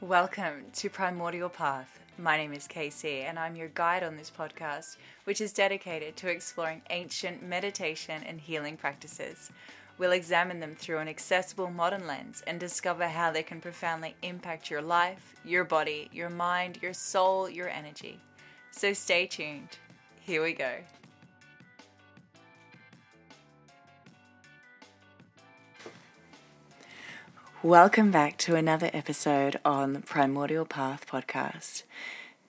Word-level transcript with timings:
Welcome 0.00 0.66
to 0.74 0.88
Primordial 0.88 1.48
Path. 1.48 1.98
My 2.18 2.36
name 2.36 2.52
is 2.52 2.68
Casey, 2.68 3.22
and 3.22 3.36
I'm 3.36 3.56
your 3.56 3.66
guide 3.66 4.04
on 4.04 4.16
this 4.16 4.30
podcast, 4.30 4.96
which 5.24 5.40
is 5.40 5.52
dedicated 5.52 6.14
to 6.16 6.30
exploring 6.30 6.82
ancient 6.90 7.42
meditation 7.42 8.22
and 8.24 8.40
healing 8.40 8.76
practices. 8.76 9.50
We'll 9.98 10.12
examine 10.12 10.60
them 10.60 10.76
through 10.76 10.98
an 10.98 11.08
accessible 11.08 11.68
modern 11.70 12.06
lens 12.06 12.44
and 12.46 12.60
discover 12.60 13.08
how 13.08 13.32
they 13.32 13.42
can 13.42 13.60
profoundly 13.60 14.14
impact 14.22 14.70
your 14.70 14.82
life, 14.82 15.34
your 15.44 15.64
body, 15.64 16.08
your 16.12 16.30
mind, 16.30 16.78
your 16.80 16.94
soul, 16.94 17.50
your 17.50 17.68
energy. 17.68 18.20
So 18.70 18.92
stay 18.92 19.26
tuned. 19.26 19.78
Here 20.20 20.44
we 20.44 20.52
go. 20.52 20.74
Welcome 27.64 28.12
back 28.12 28.36
to 28.38 28.54
another 28.54 28.88
episode 28.92 29.58
on 29.64 29.92
the 29.92 29.98
Primordial 29.98 30.64
Path 30.64 31.08
podcast. 31.08 31.82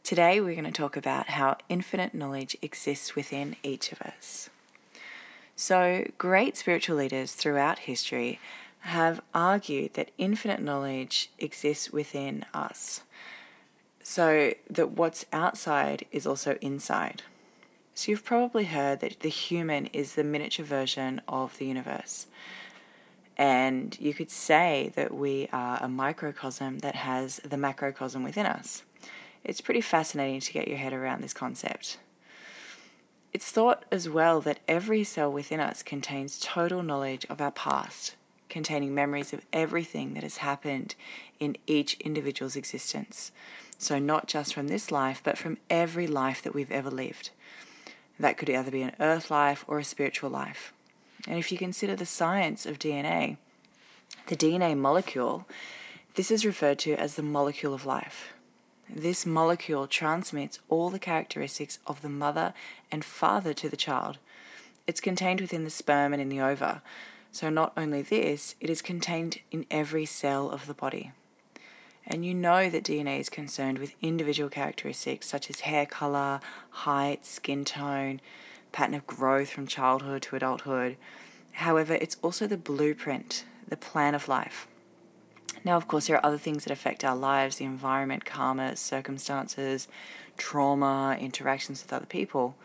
Today 0.04 0.40
we're 0.40 0.54
going 0.54 0.66
to 0.66 0.72
talk 0.72 0.96
about 0.96 1.30
how 1.30 1.58
infinite 1.68 2.14
knowledge 2.14 2.56
exists 2.62 3.16
within 3.16 3.56
each 3.64 3.92
of 3.92 4.04
us. 4.04 4.52
So, 5.56 6.06
great 6.20 6.58
spiritual 6.58 6.98
leaders 6.98 7.32
throughout 7.32 7.80
history 7.80 8.40
have 8.82 9.20
argued 9.34 9.96
that 9.96 10.12
infinite 10.20 10.62
knowledge 10.62 11.32
exists 11.40 11.90
within 11.90 12.46
us. 12.54 13.02
So, 14.04 14.54
that 14.70 14.92
what's 14.92 15.26
outside 15.34 16.06
is 16.12 16.28
also 16.28 16.56
inside. 16.62 17.24
So, 17.96 18.12
you've 18.12 18.24
probably 18.24 18.66
heard 18.66 19.00
that 19.00 19.22
the 19.22 19.30
human 19.30 19.88
is 19.88 20.14
the 20.14 20.24
miniature 20.24 20.64
version 20.64 21.20
of 21.28 21.58
the 21.58 21.66
universe. 21.66 22.28
And 23.40 23.98
you 24.02 24.14
could 24.14 24.30
say 24.30 24.92
that 24.96 25.16
we 25.16 25.48
are 25.54 25.80
a 25.82 25.88
microcosm 25.88 26.80
that 26.80 26.96
has 26.96 27.38
the 27.38 27.56
macrocosm 27.56 28.22
within 28.22 28.46
us. 28.46 28.84
It's 29.46 29.62
pretty 29.62 29.80
fascinating 29.80 30.42
to 30.42 30.52
get 30.52 30.68
your 30.68 30.78
head 30.78 30.92
around 30.92 31.24
this 31.24 31.34
concept. 31.34 32.00
It's 33.32 33.50
thought 33.50 33.86
as 33.94 34.10
well 34.10 34.42
that 34.42 34.60
every 34.68 35.06
cell 35.06 35.32
within 35.32 35.62
us 35.62 35.84
contains 35.84 36.38
total 36.38 36.84
knowledge 36.84 37.26
of 37.30 37.40
our 37.40 37.52
past, 37.52 38.18
containing 38.50 38.94
memories 38.94 39.32
of 39.32 39.46
everything 39.54 40.16
that 40.16 40.24
has 40.24 40.38
happened 40.38 40.96
in 41.40 41.56
each 41.66 41.94
individual's 42.02 42.58
existence. 42.58 43.32
So, 43.78 44.00
not 44.00 44.28
just 44.28 44.54
from 44.54 44.68
this 44.68 44.92
life, 44.92 45.22
but 45.24 45.38
from 45.38 45.60
every 45.70 46.08
life 46.08 46.42
that 46.42 46.54
we've 46.54 46.72
ever 46.72 46.90
lived. 46.90 47.30
That 48.20 48.38
could 48.38 48.50
either 48.50 48.72
be 48.72 48.82
an 48.82 48.98
earth 49.00 49.32
life 49.32 49.64
or 49.66 49.80
a 49.80 49.86
spiritual 49.86 50.30
life. 50.30 50.74
And 51.30 51.38
if 51.38 51.52
you 51.52 51.60
consider 51.60 51.96
the 51.96 52.08
science 52.08 52.66
of 52.66 52.80
DNA, 52.80 53.38
the 54.28 54.36
DNA 54.36 54.76
molecule, 54.76 55.48
this 56.16 56.32
is 56.32 56.44
referred 56.44 56.80
to 56.80 56.96
as 56.96 57.16
the 57.16 57.24
molecule 57.24 57.76
of 57.76 57.86
life. 57.86 58.34
This 58.90 59.28
molecule 59.28 59.86
transmits 59.86 60.58
all 60.70 60.90
the 60.90 60.98
characteristics 60.98 61.78
of 61.86 62.02
the 62.02 62.10
mother 62.10 62.56
and 62.92 63.06
father 63.06 63.54
to 63.54 63.70
the 63.70 63.78
child. 63.78 64.18
It's 64.88 65.00
contained 65.00 65.40
within 65.40 65.66
the 65.66 65.70
sperm 65.70 66.14
and 66.14 66.22
in 66.22 66.30
the 66.30 66.42
ova. 66.42 66.82
So, 67.32 67.52
not 67.52 67.74
only 67.78 68.02
this, 68.02 68.56
it 68.60 68.72
is 68.72 68.82
contained 68.82 69.38
in 69.52 69.68
every 69.70 70.06
cell 70.06 70.50
of 70.50 70.66
the 70.66 70.74
body. 70.74 71.12
And 72.08 72.26
you 72.26 72.34
know 72.34 72.72
that 72.72 72.86
DNA 72.86 73.20
is 73.20 73.30
concerned 73.30 73.78
with 73.78 73.94
individual 74.02 74.50
characteristics 74.50 75.28
such 75.28 75.52
as 75.52 75.60
hair 75.60 75.86
color, 75.86 76.40
height, 76.72 77.24
skin 77.24 77.66
tone, 77.66 78.20
pattern 78.72 78.96
of 78.96 79.08
growth 79.08 79.50
from 79.50 79.68
childhood 79.68 80.22
to 80.24 80.36
adulthood. 80.36 80.98
However, 81.54 81.96
it's 81.96 82.18
also 82.22 82.48
the 82.48 82.58
blueprint, 82.58 83.46
the 83.68 83.78
plan 83.78 84.16
of 84.16 84.28
life. 84.28 84.68
Now, 85.64 85.76
of 85.76 85.88
course, 85.88 86.08
there 86.08 86.16
are 86.16 86.26
other 86.26 86.38
things 86.38 86.64
that 86.64 86.72
affect 86.72 87.04
our 87.04 87.16
lives 87.16 87.58
the 87.58 87.66
environment, 87.66 88.26
karma, 88.26 88.76
circumstances, 88.76 89.88
trauma, 90.38 91.18
interactions 91.20 91.84
with 91.84 91.92
other 91.92 92.06
people. 92.06 92.56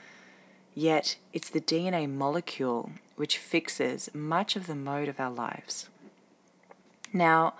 Yet, 0.75 1.17
it's 1.33 1.51
the 1.51 1.61
DNA 1.61 2.11
molecule 2.11 2.93
which 3.17 3.39
fixes 3.39 4.11
much 4.13 4.57
of 4.57 4.67
the 4.67 4.75
mode 4.75 5.09
of 5.09 5.21
our 5.21 5.31
lives. 5.31 5.89
Now, 7.13 7.55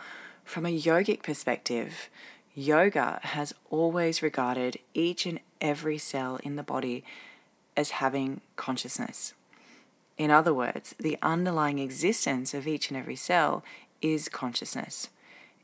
from 0.45 0.67
a 0.67 0.77
yogic 0.77 1.23
perspective, 1.23 2.11
yoga 2.55 3.21
has 3.23 3.55
always 3.71 4.23
regarded 4.23 4.79
each 4.93 5.27
and 5.27 5.41
every 5.61 5.99
cell 5.99 6.39
in 6.43 6.57
the 6.57 6.63
body 6.63 7.05
as 7.77 7.91
having 7.91 8.41
consciousness. 8.57 9.35
In 10.17 10.31
other 10.31 10.55
words, 10.55 10.95
the 10.99 11.19
underlying 11.23 11.79
existence 11.79 12.55
of 12.55 12.69
each 12.69 12.89
and 12.89 12.97
every 12.97 13.17
cell 13.17 13.65
is 14.01 14.29
consciousness. 14.29 15.09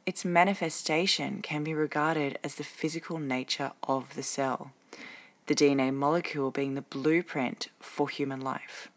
Its 0.06 0.24
manifestation 0.24 1.40
can 1.42 1.62
be 1.62 1.74
regarded 1.74 2.38
as 2.42 2.56
the 2.56 2.64
physical 2.64 3.18
nature 3.18 3.72
of 3.86 4.14
the 4.14 4.22
cell, 4.22 4.72
the 5.46 5.54
DNA 5.54 5.94
molecule 5.94 6.50
being 6.50 6.74
the 6.74 6.82
blueprint 6.82 7.68
for 7.78 8.08
human 8.08 8.40
life. 8.40 8.88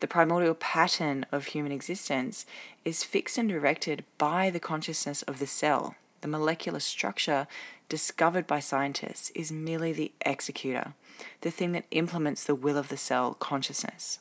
The 0.00 0.08
primordial 0.08 0.54
pattern 0.54 1.26
of 1.30 1.46
human 1.46 1.70
existence 1.70 2.46
is 2.84 3.04
fixed 3.04 3.38
and 3.38 3.48
directed 3.48 4.04
by 4.16 4.50
the 4.50 4.60
consciousness 4.60 5.22
of 5.22 5.38
the 5.38 5.46
cell. 5.46 5.96
The 6.22 6.28
molecular 6.28 6.80
structure 6.80 7.46
discovered 7.88 8.46
by 8.46 8.60
scientists 8.60 9.30
is 9.34 9.52
merely 9.52 9.92
the 9.92 10.12
executor, 10.24 10.94
the 11.42 11.50
thing 11.50 11.72
that 11.72 11.84
implements 11.90 12.44
the 12.44 12.54
will 12.54 12.78
of 12.78 12.88
the 12.88 12.96
cell 12.96 13.34
consciousness. 13.34 14.18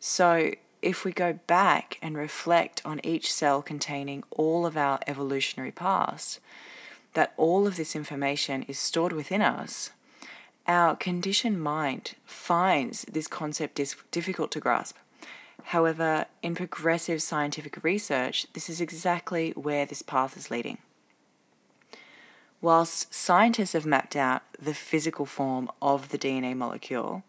So, 0.00 0.52
if 0.82 1.04
we 1.04 1.12
go 1.12 1.34
back 1.46 1.98
and 2.00 2.16
reflect 2.16 2.80
on 2.86 3.04
each 3.04 3.30
cell 3.32 3.60
containing 3.60 4.24
all 4.30 4.64
of 4.64 4.76
our 4.78 4.98
evolutionary 5.06 5.70
past, 5.70 6.40
that 7.12 7.34
all 7.36 7.66
of 7.66 7.76
this 7.76 7.94
information 7.94 8.62
is 8.62 8.78
stored 8.78 9.12
within 9.12 9.42
us, 9.42 9.90
our 10.66 10.96
conditioned 10.96 11.62
mind 11.62 12.14
finds 12.24 13.02
this 13.02 13.26
concept 13.26 13.80
difficult 14.10 14.50
to 14.52 14.60
grasp. 14.60 14.96
However, 15.66 16.26
in 16.42 16.54
progressive 16.54 17.22
scientific 17.22 17.82
research, 17.84 18.46
this 18.52 18.68
is 18.68 18.80
exactly 18.80 19.50
where 19.52 19.86
this 19.86 20.02
path 20.02 20.36
is 20.36 20.50
leading. 20.50 20.78
Whilst 22.60 23.12
scientists 23.14 23.72
have 23.72 23.86
mapped 23.86 24.16
out 24.16 24.42
the 24.60 24.74
physical 24.74 25.24
form 25.24 25.70
of 25.80 26.10
the 26.10 26.18
DNA 26.18 26.54
molecule, 26.54 27.22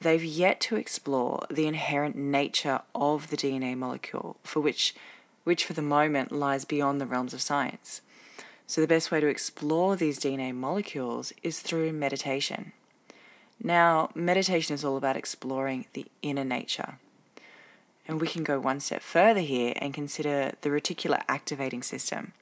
they've 0.00 0.24
yet 0.24 0.60
to 0.60 0.76
explore 0.76 1.44
the 1.50 1.66
inherent 1.66 2.14
nature 2.14 2.80
of 2.94 3.30
the 3.30 3.36
DNA 3.36 3.76
molecule, 3.76 4.36
for 4.44 4.60
which, 4.60 4.94
which 5.42 5.64
for 5.64 5.72
the 5.72 5.82
moment 5.82 6.30
lies 6.30 6.64
beyond 6.64 7.00
the 7.00 7.06
realms 7.06 7.34
of 7.34 7.42
science. 7.42 8.00
So, 8.66 8.80
the 8.80 8.86
best 8.86 9.10
way 9.10 9.20
to 9.20 9.26
explore 9.26 9.96
these 9.96 10.18
DNA 10.18 10.54
molecules 10.54 11.32
is 11.42 11.60
through 11.60 11.92
meditation. 11.92 12.72
Now, 13.62 14.10
meditation 14.14 14.74
is 14.74 14.84
all 14.84 14.96
about 14.96 15.16
exploring 15.16 15.86
the 15.92 16.06
inner 16.22 16.44
nature. 16.44 16.98
And 18.06 18.20
we 18.20 18.26
can 18.26 18.44
go 18.44 18.60
one 18.60 18.80
step 18.80 19.02
further 19.02 19.40
here 19.40 19.72
and 19.76 19.94
consider 19.94 20.52
the 20.60 20.68
reticular 20.68 21.22
activating 21.28 21.82
system. 21.82 22.32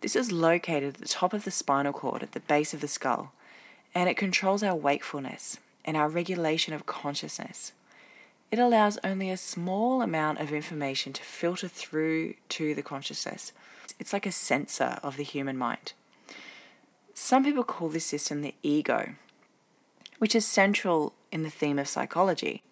This 0.00 0.16
is 0.16 0.32
located 0.32 0.94
at 0.94 1.00
the 1.00 1.08
top 1.08 1.32
of 1.32 1.44
the 1.44 1.50
spinal 1.50 1.92
cord 1.92 2.22
at 2.22 2.32
the 2.32 2.40
base 2.40 2.74
of 2.74 2.80
the 2.80 2.88
skull, 2.88 3.32
and 3.94 4.08
it 4.08 4.16
controls 4.16 4.62
our 4.62 4.74
wakefulness 4.74 5.58
and 5.84 5.96
our 5.96 6.08
regulation 6.08 6.74
of 6.74 6.86
consciousness. 6.86 7.72
It 8.50 8.58
allows 8.58 8.98
only 9.02 9.30
a 9.30 9.36
small 9.36 10.02
amount 10.02 10.38
of 10.38 10.52
information 10.52 11.12
to 11.14 11.22
filter 11.22 11.68
through 11.68 12.34
to 12.50 12.74
the 12.74 12.82
consciousness. 12.82 13.52
It's 13.98 14.12
like 14.12 14.26
a 14.26 14.32
censor 14.32 14.98
of 15.02 15.16
the 15.16 15.24
human 15.24 15.56
mind. 15.56 15.94
Some 17.14 17.44
people 17.44 17.64
call 17.64 17.88
this 17.88 18.04
system 18.04 18.42
the 18.42 18.54
ego, 18.62 19.14
which 20.18 20.34
is 20.34 20.46
central 20.46 21.14
in 21.30 21.42
the 21.42 21.50
theme 21.50 21.78
of 21.78 21.88
psychology. 21.88 22.62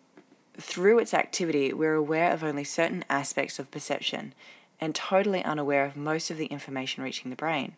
Through 0.59 0.99
its 0.99 1.15
activity, 1.15 1.72
we're 1.72 1.94
aware 1.94 2.33
of 2.33 2.45
only 2.45 2.65
certain 2.65 3.04
aspects 3.09 3.59
of 3.59 3.71
perception 3.71 4.34
and 4.80 4.95
totally 4.95 5.45
unaware 5.45 5.84
of 5.84 5.97
most 5.97 6.30
of 6.30 6.39
the 6.39 6.47
information 6.47 7.03
reaching 7.03 7.30
the 7.30 7.36
brain. 7.36 7.75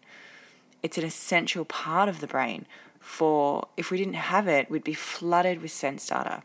It's 0.82 0.98
an 0.98 1.04
essential 1.04 1.64
part 1.64 2.08
of 2.08 2.20
the 2.20 2.26
brain, 2.26 2.66
for 3.00 3.68
if 3.76 3.90
we 3.90 3.98
didn't 3.98 4.14
have 4.14 4.48
it, 4.48 4.70
we'd 4.70 4.84
be 4.84 4.94
flooded 4.94 5.60
with 5.60 5.70
sense 5.70 6.06
data. 6.06 6.42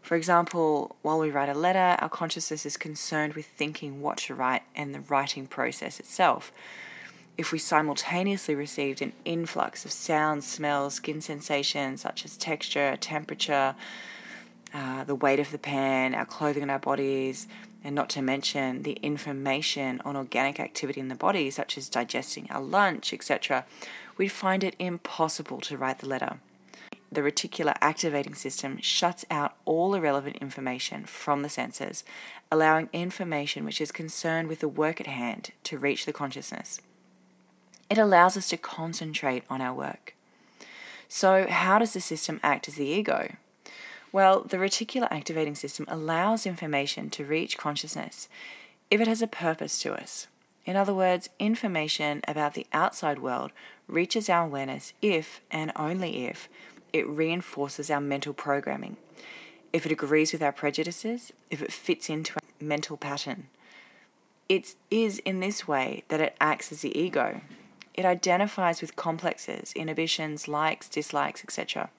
For 0.00 0.14
example, 0.14 0.94
while 1.02 1.18
we 1.18 1.30
write 1.30 1.48
a 1.48 1.54
letter, 1.54 1.96
our 1.98 2.08
consciousness 2.08 2.64
is 2.64 2.76
concerned 2.76 3.34
with 3.34 3.46
thinking 3.46 4.00
what 4.00 4.18
to 4.18 4.36
write 4.36 4.62
and 4.76 4.94
the 4.94 5.00
writing 5.00 5.48
process 5.48 5.98
itself. 5.98 6.52
If 7.36 7.50
we 7.50 7.58
simultaneously 7.58 8.54
received 8.54 9.02
an 9.02 9.12
influx 9.24 9.84
of 9.84 9.90
sounds, 9.90 10.46
smells, 10.46 10.94
skin 10.94 11.20
sensations 11.20 12.02
such 12.02 12.24
as 12.24 12.36
texture, 12.36 12.96
temperature, 13.00 13.74
uh, 14.74 15.04
the 15.04 15.14
weight 15.14 15.40
of 15.40 15.50
the 15.50 15.58
pan, 15.58 16.14
our 16.14 16.26
clothing 16.26 16.62
on 16.62 16.70
our 16.70 16.78
bodies, 16.78 17.46
and 17.84 17.94
not 17.94 18.08
to 18.10 18.22
mention 18.22 18.82
the 18.82 18.94
information 18.94 20.00
on 20.04 20.16
organic 20.16 20.58
activity 20.58 21.00
in 21.00 21.08
the 21.08 21.14
body, 21.14 21.50
such 21.50 21.78
as 21.78 21.88
digesting 21.88 22.48
our 22.50 22.60
lunch, 22.60 23.12
etc., 23.12 23.64
we'd 24.16 24.28
find 24.28 24.64
it 24.64 24.74
impossible 24.78 25.60
to 25.60 25.76
write 25.76 26.00
the 26.00 26.08
letter. 26.08 26.38
The 27.12 27.20
reticular 27.20 27.76
activating 27.80 28.34
system 28.34 28.80
shuts 28.80 29.24
out 29.30 29.54
all 29.64 29.94
irrelevant 29.94 30.36
information 30.38 31.04
from 31.04 31.42
the 31.42 31.48
senses, 31.48 32.02
allowing 32.50 32.88
information 32.92 33.64
which 33.64 33.80
is 33.80 33.92
concerned 33.92 34.48
with 34.48 34.60
the 34.60 34.68
work 34.68 35.00
at 35.00 35.06
hand 35.06 35.52
to 35.64 35.78
reach 35.78 36.04
the 36.04 36.12
consciousness. 36.12 36.80
It 37.88 37.98
allows 37.98 38.36
us 38.36 38.48
to 38.48 38.56
concentrate 38.56 39.44
on 39.48 39.60
our 39.60 39.72
work. 39.72 40.14
So, 41.08 41.46
how 41.48 41.78
does 41.78 41.92
the 41.92 42.00
system 42.00 42.40
act 42.42 42.66
as 42.66 42.74
the 42.74 42.84
ego? 42.84 43.36
Well, 44.12 44.42
the 44.42 44.56
reticular 44.56 45.08
activating 45.10 45.54
system 45.54 45.84
allows 45.88 46.46
information 46.46 47.10
to 47.10 47.24
reach 47.24 47.58
consciousness 47.58 48.28
if 48.90 49.00
it 49.00 49.08
has 49.08 49.22
a 49.22 49.26
purpose 49.26 49.78
to 49.80 49.94
us. 49.94 50.28
In 50.64 50.76
other 50.76 50.94
words, 50.94 51.28
information 51.38 52.22
about 52.26 52.54
the 52.54 52.66
outside 52.72 53.20
world 53.20 53.52
reaches 53.86 54.28
our 54.28 54.44
awareness 54.46 54.92
if 55.00 55.40
and 55.50 55.70
only 55.76 56.26
if 56.26 56.48
it 56.92 57.06
reinforces 57.06 57.90
our 57.90 58.00
mental 58.00 58.32
programming, 58.32 58.96
if 59.72 59.86
it 59.86 59.92
agrees 59.92 60.32
with 60.32 60.42
our 60.42 60.52
prejudices, 60.52 61.32
if 61.50 61.62
it 61.62 61.72
fits 61.72 62.08
into 62.08 62.34
our 62.34 62.66
mental 62.66 62.96
pattern. 62.96 63.48
It 64.48 64.74
is 64.90 65.18
in 65.20 65.40
this 65.40 65.68
way 65.68 66.04
that 66.08 66.20
it 66.20 66.36
acts 66.40 66.72
as 66.72 66.82
the 66.82 66.96
ego. 66.96 67.40
It 67.94 68.04
identifies 68.04 68.80
with 68.80 68.96
complexes, 68.96 69.72
inhibitions, 69.74 70.48
likes, 70.48 70.88
dislikes, 70.88 71.42
etc., 71.42 71.90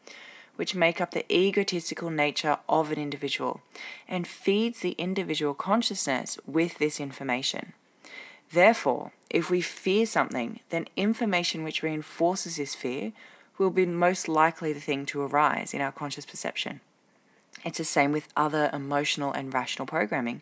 which 0.57 0.75
make 0.75 0.99
up 0.99 1.11
the 1.11 1.31
egotistical 1.33 2.09
nature 2.09 2.57
of 2.67 2.91
an 2.91 2.99
individual 2.99 3.61
and 4.07 4.27
feeds 4.27 4.81
the 4.81 4.95
individual 4.97 5.53
consciousness 5.53 6.37
with 6.45 6.77
this 6.77 6.99
information. 6.99 7.73
Therefore, 8.51 9.11
if 9.29 9.49
we 9.49 9.61
fear 9.61 10.05
something, 10.05 10.59
then 10.69 10.87
information 10.95 11.63
which 11.63 11.83
reinforces 11.83 12.57
this 12.57 12.75
fear 12.75 13.13
will 13.57 13.69
be 13.69 13.85
most 13.85 14.27
likely 14.27 14.73
the 14.73 14.79
thing 14.79 15.05
to 15.07 15.21
arise 15.21 15.73
in 15.73 15.81
our 15.81 15.91
conscious 15.91 16.25
perception. 16.25 16.81
It's 17.63 17.77
the 17.77 17.83
same 17.83 18.11
with 18.11 18.27
other 18.35 18.69
emotional 18.73 19.31
and 19.31 19.53
rational 19.53 19.85
programming. 19.85 20.41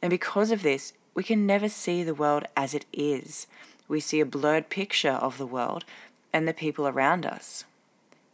And 0.00 0.10
because 0.10 0.50
of 0.50 0.62
this, 0.62 0.92
we 1.14 1.22
can 1.22 1.46
never 1.46 1.68
see 1.68 2.02
the 2.02 2.14
world 2.14 2.44
as 2.56 2.74
it 2.74 2.86
is. 2.92 3.46
We 3.86 4.00
see 4.00 4.20
a 4.20 4.26
blurred 4.26 4.68
picture 4.68 5.10
of 5.10 5.38
the 5.38 5.46
world 5.46 5.84
and 6.32 6.48
the 6.48 6.54
people 6.54 6.88
around 6.88 7.26
us. 7.26 7.64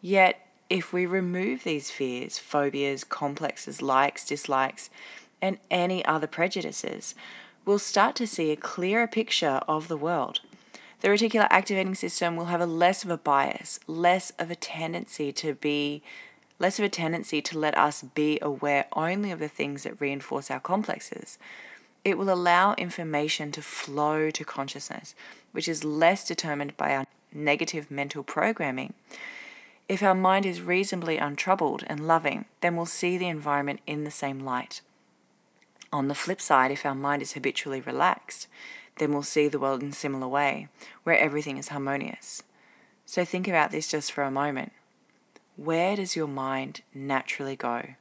Yet, 0.01 0.47
if 0.71 0.93
we 0.93 1.07
remove 1.07 1.65
these 1.65 1.91
fears, 1.91 2.39
phobias, 2.39 3.05
complexes, 3.05 3.81
likes, 3.81 4.25
dislikes, 4.25 4.91
and 5.41 5.59
any 5.71 6.05
other 6.05 6.27
prejudices, 6.27 7.15
we'll 7.65 7.79
start 7.79 8.15
to 8.17 8.27
see 8.27 8.51
a 8.51 8.57
clearer 8.57 9.07
picture 9.07 9.61
of 9.69 9.89
the 9.89 9.97
world. 9.97 10.41
The 11.01 11.09
reticular 11.09 11.47
activating 11.51 11.95
system 11.95 12.37
will 12.37 12.47
have 12.47 12.61
a 12.61 12.67
less 12.67 13.05
of 13.05 13.11
a 13.11 13.17
bias, 13.17 13.79
less 13.87 14.33
of 14.39 14.51
a 14.51 14.57
tendency 14.57 15.33
to 15.33 15.55
be 15.55 16.03
less 16.59 16.79
of 16.81 16.85
a 16.85 16.89
tendency 16.89 17.41
to 17.41 17.59
let 17.59 17.79
us 17.79 18.03
be 18.03 18.39
aware 18.43 18.87
only 18.93 19.31
of 19.31 19.39
the 19.39 19.49
things 19.49 19.85
that 19.85 20.01
reinforce 20.01 20.51
our 20.51 20.59
complexes. 20.59 21.39
It 22.05 22.19
will 22.19 22.33
allow 22.33 22.75
information 22.75 23.53
to 23.53 23.63
flow 23.63 24.31
to 24.31 24.45
consciousness, 24.45 25.15
which 25.53 25.69
is 25.69 25.85
less 25.85 26.27
determined 26.27 26.77
by 26.77 26.97
our 26.97 27.07
negative 27.33 27.93
mental 27.93 28.25
programming. 28.25 28.95
If 29.89 30.03
our 30.03 30.15
mind 30.15 30.45
is 30.45 30.61
reasonably 30.61 31.17
untroubled 31.17 31.83
and 31.87 32.07
loving, 32.07 32.45
then 32.61 32.77
we'll 32.77 32.85
see 32.85 33.17
the 33.17 33.29
environment 33.29 33.81
in 33.87 34.05
the 34.05 34.11
same 34.11 34.41
light. 34.41 34.83
On 35.91 36.09
the 36.09 36.15
flip 36.15 36.43
side, 36.43 36.71
if 36.71 36.85
our 36.85 36.95
mind 36.95 37.23
is 37.23 37.33
habitually 37.33 37.81
relaxed, 37.81 38.49
then 38.99 39.13
we'll 39.13 39.23
see 39.23 39.49
the 39.49 39.59
world 39.59 39.83
in 39.83 39.89
a 39.89 39.93
similar 39.93 40.29
way, 40.29 40.69
where 41.05 41.19
everything 41.19 41.57
is 41.57 41.69
harmonious. 41.69 42.43
So 43.07 43.25
think 43.25 43.49
about 43.49 43.71
this 43.71 43.89
just 43.89 44.13
for 44.13 44.23
a 44.23 44.31
moment. 44.31 44.73
Where 45.57 45.97
does 45.97 46.15
your 46.15 46.29
mind 46.29 46.83
naturally 46.95 47.57
go? 47.57 47.95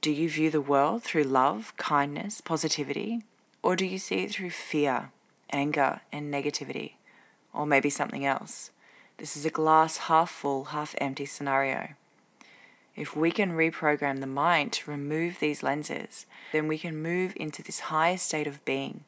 Do 0.00 0.10
you 0.10 0.30
view 0.30 0.50
the 0.50 0.62
world 0.62 1.02
through 1.02 1.24
love, 1.24 1.74
kindness, 1.76 2.40
positivity, 2.40 3.22
or 3.62 3.76
do 3.76 3.84
you 3.84 3.98
see 3.98 4.20
it 4.20 4.32
through 4.32 4.50
fear, 4.50 5.10
anger, 5.50 6.00
and 6.10 6.32
negativity, 6.32 6.94
or 7.52 7.66
maybe 7.66 7.90
something 7.90 8.24
else? 8.24 8.70
This 9.18 9.36
is 9.36 9.46
a 9.46 9.50
glass 9.50 9.98
half 9.98 10.30
full, 10.30 10.64
half 10.64 10.94
empty 10.98 11.26
scenario. 11.26 11.90
If 12.96 13.16
we 13.16 13.30
can 13.30 13.52
reprogram 13.52 14.20
the 14.20 14.26
mind 14.26 14.72
to 14.72 14.90
remove 14.90 15.38
these 15.38 15.62
lenses, 15.62 16.26
then 16.52 16.68
we 16.68 16.78
can 16.78 17.02
move 17.02 17.32
into 17.36 17.62
this 17.62 17.80
higher 17.80 18.18
state 18.18 18.46
of 18.46 18.64
being. 18.64 19.04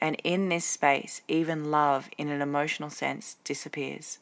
And 0.00 0.16
in 0.22 0.48
this 0.48 0.64
space, 0.64 1.22
even 1.26 1.70
love 1.70 2.08
in 2.18 2.28
an 2.28 2.42
emotional 2.42 2.90
sense 2.90 3.36
disappears. 3.44 4.18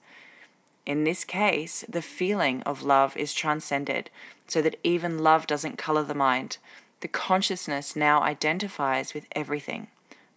In 0.87 1.05
this 1.05 1.25
case, 1.25 1.85
the 1.88 2.03
feeling 2.03 2.62
of 2.62 2.82
love 2.82 3.17
is 3.17 3.35
transcended 3.35 4.11
so 4.47 4.62
that 4.62 4.79
even 4.85 5.19
love 5.19 5.47
doesn't 5.47 5.79
color 5.79 6.03
the 6.03 6.15
mind. 6.15 6.59
The 7.00 7.09
consciousness 7.09 7.97
now 7.97 8.23
identifies 8.23 9.15
with 9.15 9.26
everything. 9.32 9.88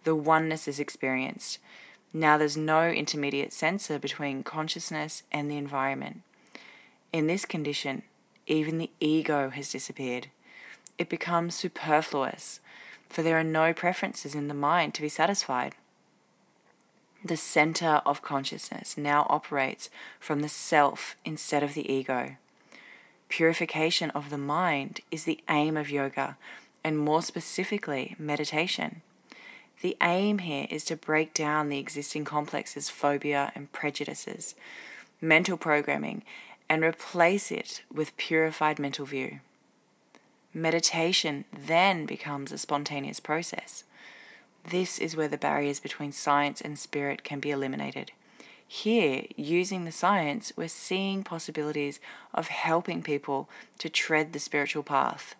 The 0.04 0.14
oneness 0.14 0.66
is 0.66 0.80
experienced. 0.80 1.58
Now 2.12 2.38
there's 2.38 2.56
no 2.56 2.88
intermediate 2.90 3.52
censor 3.52 3.98
between 3.98 4.42
consciousness 4.42 5.22
and 5.30 5.50
the 5.50 5.56
environment. 5.56 6.22
In 7.12 7.26
this 7.26 7.44
condition, 7.44 8.02
even 8.46 8.78
the 8.78 8.90
ego 8.98 9.50
has 9.50 9.70
disappeared. 9.70 10.28
It 10.96 11.08
becomes 11.08 11.54
superfluous, 11.54 12.60
for 13.08 13.22
there 13.22 13.38
are 13.38 13.44
no 13.44 13.72
preferences 13.72 14.34
in 14.34 14.48
the 14.48 14.54
mind 14.54 14.94
to 14.94 15.02
be 15.02 15.08
satisfied. 15.08 15.74
The 17.24 17.36
center 17.36 18.00
of 18.06 18.22
consciousness 18.22 18.96
now 18.96 19.26
operates 19.28 19.90
from 20.20 20.40
the 20.40 20.48
self 20.48 21.16
instead 21.24 21.62
of 21.62 21.74
the 21.74 21.90
ego. 21.90 22.36
Purification 23.28 24.10
of 24.10 24.30
the 24.30 24.38
mind 24.38 25.00
is 25.10 25.24
the 25.24 25.40
aim 25.48 25.76
of 25.76 25.90
yoga, 25.90 26.38
and 26.82 26.98
more 26.98 27.22
specifically, 27.22 28.16
meditation. 28.18 29.02
The 29.80 29.96
aim 30.02 30.38
here 30.38 30.66
is 30.70 30.84
to 30.86 30.96
break 30.96 31.32
down 31.34 31.68
the 31.68 31.78
existing 31.78 32.24
complexes, 32.24 32.90
phobia, 32.90 33.52
and 33.54 33.70
prejudices, 33.72 34.56
mental 35.20 35.56
programming, 35.56 36.24
and 36.68 36.82
replace 36.82 37.52
it 37.52 37.82
with 37.92 38.16
purified 38.16 38.78
mental 38.78 39.06
view. 39.06 39.40
Meditation 40.52 41.44
then 41.52 42.06
becomes 42.06 42.50
a 42.50 42.58
spontaneous 42.58 43.20
process. 43.20 43.84
This 44.68 44.98
is 44.98 45.16
where 45.16 45.28
the 45.28 45.38
barriers 45.38 45.78
between 45.78 46.10
science 46.10 46.60
and 46.60 46.78
spirit 46.78 47.22
can 47.22 47.38
be 47.38 47.50
eliminated. 47.50 48.10
Here, 48.66 49.24
using 49.36 49.84
the 49.84 49.92
science, 49.92 50.52
we're 50.56 50.68
seeing 50.68 51.22
possibilities 51.22 52.00
of 52.34 52.48
helping 52.48 53.02
people 53.02 53.48
to 53.78 53.88
tread 53.88 54.32
the 54.32 54.38
spiritual 54.38 54.82
path. 54.82 55.36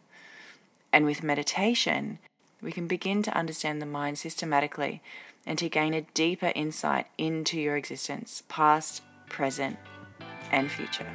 And 0.93 1.05
with 1.05 1.23
meditation, 1.23 2.21
we 2.61 2.73
can 2.73 2.87
begin 2.87 3.23
to 3.23 3.37
understand 3.37 3.81
the 3.81 3.87
mind 3.87 4.19
systematically 4.19 5.03
and 5.47 5.59
to 5.59 5.69
gain 5.69 5.95
a 5.95 6.03
deeper 6.15 6.53
insight 6.55 7.07
into 7.17 7.61
your 7.61 7.77
existence, 7.77 8.43
past, 8.49 9.03
present, 9.29 9.77
and 10.51 10.71
future. 10.71 11.11